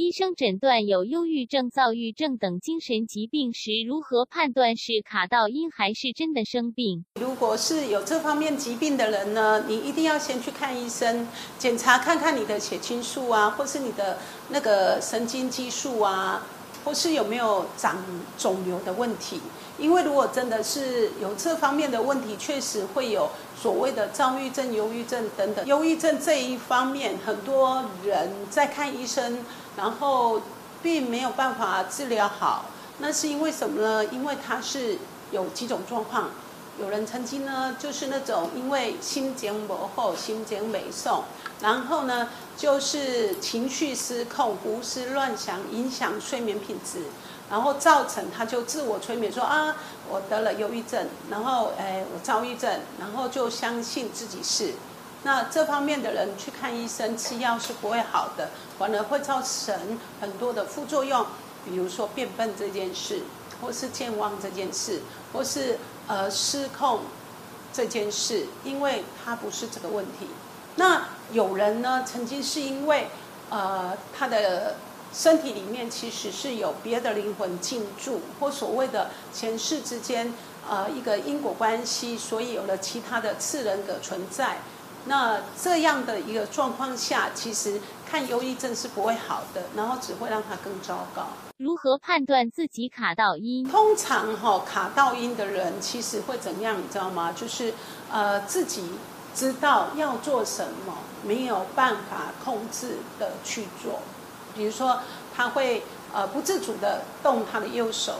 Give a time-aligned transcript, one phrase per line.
[0.00, 7.04] 医生诊断有忧郁症、躁郁症等精神疾病时，如何判断是卡到因还是真的生病？
[7.20, 11.26] 如果是有这方面疾病的人呢，你一定要先去看医生，
[11.58, 16.46] 检查看看你的血清素啊，或是你的那个神经激素啊，
[16.88, 17.98] 或是有没有长
[18.38, 19.42] 肿瘤的问题。
[19.76, 25.66] 因为如果真的是有这方面的问题，确实会有所谓的躁郁症、忧郁症等等。
[25.66, 29.44] 忧郁症这一方面，很多人在看医生，
[29.76, 30.40] 然后
[30.82, 32.64] 并没有办法治疗好。
[33.00, 34.04] 那是因为什么呢？
[34.06, 34.96] 因为它是
[35.30, 36.30] 有几种状况。
[36.80, 41.24] 有人曾经呢，就是那种因为心情不好、心情没送，
[41.60, 47.02] 然后呢，就是情绪失控、胡思乱想，影响睡眠品质。
[47.50, 49.74] 然后造成他就自我催眠说啊，
[50.10, 54.74] 我得了忧郁症，然后哎我躁郁症，然后就相信自己是。
[55.22, 61.24] 那这方面的人去看医生吃药是不会好的，反而会造成很多的副作用，
[61.64, 63.22] 比如说变笨这件事，
[63.62, 65.00] 或是健忘这件事，
[65.32, 65.78] 或是
[66.08, 67.02] 呃失控
[67.72, 70.26] 这件事，因为他不是这个问题。
[70.74, 73.06] 那有人呢，曾经是因为
[73.50, 74.74] 呃他的。
[75.10, 80.34] 身体里面其实是有别的灵魂进驻，或所谓的前世之间，
[80.68, 84.58] 呃，一个因果关系，所以有了其他的次人格存在。
[85.06, 91.26] 那这样的一个状况下，其实看忧郁症是不会好的，然后只会让它更糟糕。
[91.58, 93.68] 如何判断自己卡到音？
[93.68, 96.78] 通常哈卡到音的人，其实会怎样？
[96.78, 97.32] 你知道吗？
[97.32, 97.74] 就是
[98.10, 98.92] 呃自己
[99.34, 104.00] 知道要做什么，没有办法控制的去做。
[104.54, 105.00] 比如说，
[105.36, 105.82] 他会
[106.14, 108.14] 呃不自主的动他的右手，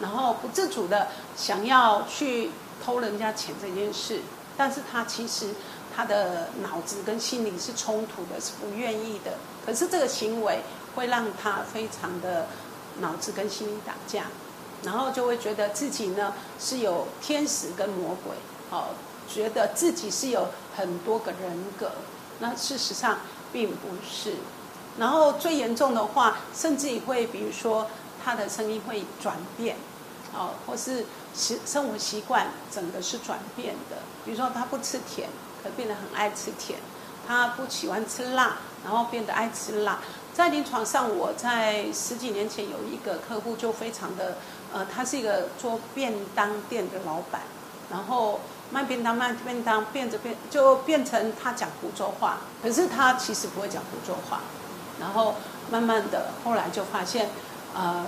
[0.00, 2.50] 然后不自主的想要去
[2.84, 4.20] 偷人家钱这件事，
[4.56, 5.54] 但是他其实
[5.94, 9.32] 他的脑子跟心理是冲突的，是不愿意的。
[9.64, 10.60] 可是这个行为
[10.94, 12.46] 会让他非常的
[13.00, 14.24] 脑子跟心理打架，
[14.82, 18.36] 然后就会觉得自己呢是有天使跟魔鬼，
[18.70, 18.86] 哦，
[19.28, 21.92] 觉得自己是有很多个人格，
[22.40, 23.18] 那事实上
[23.52, 24.34] 并不是。
[24.98, 27.86] 然后最严重的话，甚至会，比如说
[28.22, 29.76] 他的声音会转变，
[30.34, 33.96] 哦，或是习生活习惯整个是转变的。
[34.24, 35.30] 比如说他不吃甜，
[35.62, 36.78] 可变得很爱吃甜；
[37.26, 39.98] 他不喜欢吃辣，然后变得爱吃辣。
[40.34, 44.38] 在临床上，我在十几年前有一个客户就非常的，
[44.72, 47.42] 呃，他是一个做便当店的老板，
[47.90, 48.40] 然后
[48.70, 54.40] 卖便当卖便当，变着变就变成他讲福州话，可是他其实不会讲福州话。
[55.00, 55.34] 然后
[55.70, 57.28] 慢慢的，后来就发现，
[57.74, 58.06] 呃，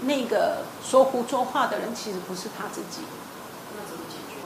[0.00, 3.02] 那个说胡说话的人其实不是他自己。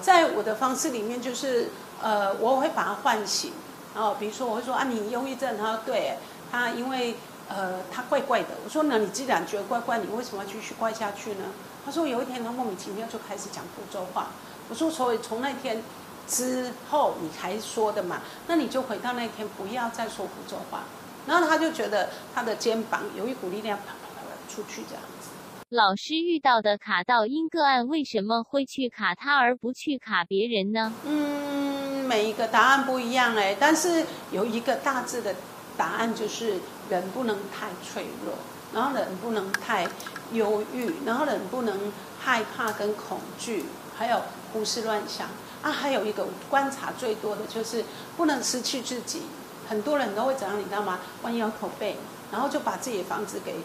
[0.07, 3.51] 在我的方式里面，就是呃，我会把他唤醒。
[3.93, 5.59] 然后比如说，我会说啊，你忧郁症？
[5.59, 6.17] 他说对，
[6.53, 7.17] 他因为
[7.49, 8.51] 呃，他怪怪的。
[8.65, 11.47] 我说那你既然觉得怪怪，你为什么要继续怪下去呢？
[11.85, 14.29] 他说有一天他莫名其妙就开始讲福州话。
[14.69, 15.83] 我说所以从那天。
[16.29, 18.21] 之后你还说的嘛？
[18.49, 20.81] 那你就回到那天，不要再说福州话。
[21.25, 25.29] 然后他就觉得他的肩膀有一股力量啪，啪啪啪出去这样子。
[25.71, 30.93] 老师遇到的卡到因个案，为什么会去卡他而不去卡别人呢？
[31.05, 35.35] 嗯，每一个答案不一样哎，但是有一个大致的
[35.77, 38.35] 答案就是人不能太脆弱，
[38.73, 39.89] 然后人不能太
[40.31, 43.65] 忧郁，然后人不能害怕跟恐惧，
[43.99, 44.23] 还有
[44.53, 45.27] 胡思乱想。
[45.63, 47.85] 啊，还有一个观察最多的就是
[48.17, 49.23] 不能失去自己。
[49.69, 51.01] 很多人都会怎样，你知道吗？
[51.23, 51.97] 弯腰驼背，
[52.31, 53.57] 然后就把自己的房子给，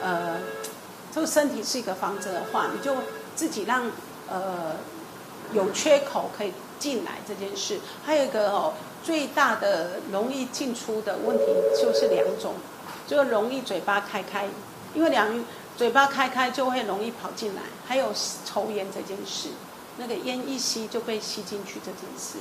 [0.00, 0.38] 呃，
[1.12, 2.96] 这个身体是一个房子的话，你就
[3.34, 3.90] 自己让
[4.28, 4.76] 呃
[5.52, 7.80] 有缺口可以进来这件事。
[8.04, 11.44] 还有一个哦，最大的容易进出的问题
[11.80, 12.54] 就是两种，
[13.06, 14.48] 就容易嘴巴开开，
[14.94, 15.44] 因为两
[15.76, 17.62] 嘴巴开开就会容易跑进来。
[17.86, 18.12] 还有
[18.44, 19.50] 抽烟这件事。
[20.00, 22.38] 那个烟一吸就被吸进去这件事，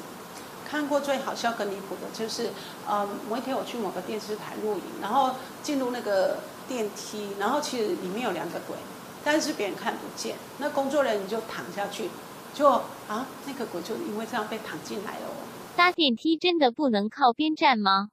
[0.69, 2.51] 看过最好笑跟离谱的就是，
[2.87, 5.31] 呃，某一天我去某个电视台录影，然后
[5.63, 8.75] 进入那个电梯，然后其实里面有两个鬼，
[9.23, 12.09] 但是别人看不见，那工作人员就躺下去，
[12.53, 12.69] 就
[13.07, 15.27] 啊，那个鬼就因为这样被躺进来了。
[15.75, 18.09] 搭电梯真的不能靠边站吗？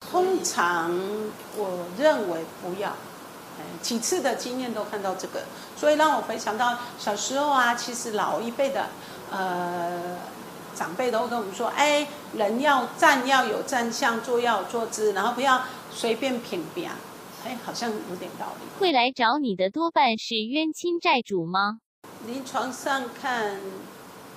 [0.00, 0.90] 通常
[1.56, 2.94] 我认为不要。
[3.80, 5.42] 几次的经验都看到这个，
[5.76, 8.86] 所以让我回想到小时候啊，其实老一辈的
[9.30, 10.18] 呃
[10.74, 15.62] 长辈都跟我们说，哎，人要站要有站相，坐要有坐姿，然后不要
[15.92, 16.90] 随便平平，
[17.44, 18.66] 哎，好像有点道理。
[18.78, 21.80] 会来找你的多半是冤亲债主吗？
[22.26, 23.60] 临床上看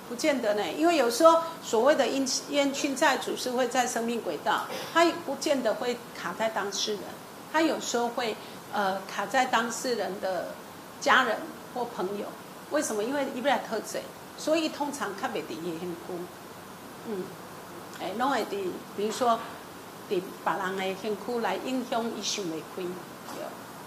[0.09, 7.01] 不见得呢，因为有时候所谓的冤冤亲债主是会在生命轨道，他不见得会卡在当事人。
[7.51, 8.35] 他有时候会
[8.73, 10.49] 呃卡在当事人的
[10.99, 11.37] 家人
[11.73, 12.25] 或朋友。
[12.71, 13.01] 为什么？
[13.01, 14.01] 因为伊不来特嘴，
[14.37, 16.13] 所以通常较袂伫伊身躯。
[17.07, 17.23] 嗯，
[18.01, 19.39] 哎，拢会伫，比如说
[20.09, 22.83] 伫别人的身躯来影响伊想袂开。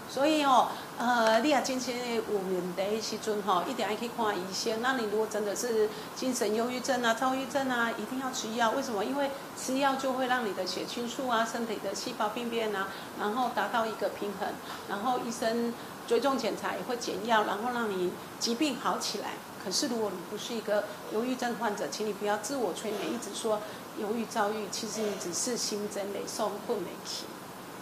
[0.09, 0.67] 所以哦，
[0.99, 4.83] 呃，你啊真正有问题的时阵吼，一定要去看医生。
[4.83, 8.73] 那你如果真的是精神忧郁症啊、躁郁症啊，一定要吃药。
[8.73, 9.05] 为什么？
[9.05, 12.89] 因为吃药就会让你的血清素啊、身体的细胞病变啊，
[13.21, 14.49] 然后达到一个平衡。
[14.89, 15.73] 然后医生
[16.11, 18.11] 追踪检查也会减药，然后让你
[18.41, 19.29] 疾病好起来。
[19.65, 23.61] 可是如果你不是一个忧郁症患者，请你不要自我催眠，一直说
[23.97, 27.27] 忧郁、躁郁，其实你只是心真累、受困没起，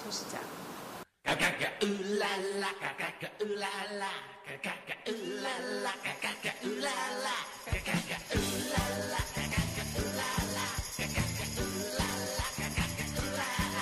[0.04, 0.44] 就是这样。
[1.24, 1.86] 嘎嘎嘎呜
[2.18, 2.28] 啦
[2.60, 3.66] 啦，嘎嘎嘎呜啦
[3.98, 4.12] 啦，
[4.44, 5.10] 嘎嘎嘎呜
[5.42, 5.48] 啦
[5.84, 6.90] 啦，嘎嘎嘎呜啦
[7.24, 7.32] 啦，
[7.64, 8.76] 嘎嘎嘎呜啦
[9.08, 10.20] 啦，嘎嘎嘎呜啦
[10.52, 10.60] 啦，
[10.98, 11.64] 嘎嘎嘎呜
[11.96, 12.04] 啦
[12.36, 13.40] 啦，嘎嘎嘎呜啦
[13.72, 13.80] 啦。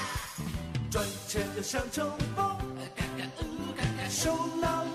[0.89, 2.56] 赚钱的像冲锋，
[4.27, 4.86] so loud.